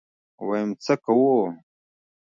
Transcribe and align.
ويم 0.47 0.69
څه 0.83 0.93
کوو. 1.03 1.37